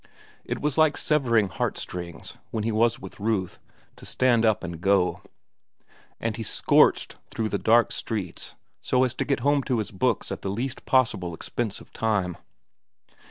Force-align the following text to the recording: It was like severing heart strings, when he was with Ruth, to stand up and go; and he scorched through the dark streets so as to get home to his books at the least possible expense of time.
It 0.43 0.59
was 0.59 0.79
like 0.79 0.97
severing 0.97 1.49
heart 1.49 1.77
strings, 1.77 2.33
when 2.49 2.63
he 2.63 2.71
was 2.71 2.97
with 2.99 3.19
Ruth, 3.19 3.59
to 3.97 4.03
stand 4.03 4.45
up 4.47 4.63
and 4.63 4.81
go; 4.81 5.21
and 6.19 6.37
he 6.37 6.41
scorched 6.41 7.17
through 7.29 7.49
the 7.49 7.59
dark 7.59 7.91
streets 7.91 8.55
so 8.81 9.03
as 9.03 9.13
to 9.13 9.25
get 9.25 9.41
home 9.41 9.61
to 9.65 9.77
his 9.77 9.91
books 9.91 10.31
at 10.31 10.41
the 10.41 10.49
least 10.49 10.85
possible 10.87 11.35
expense 11.35 11.79
of 11.79 11.93
time. 11.93 12.35